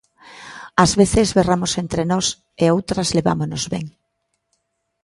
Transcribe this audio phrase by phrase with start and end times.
[0.83, 2.27] Ás veces berramos entre nós,
[2.63, 3.85] e outras levámonos ben.